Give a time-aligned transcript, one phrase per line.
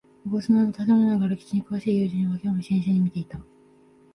[0.25, 3.37] 無骨な建物だが歴史に詳しい友人は興味津々に見ていた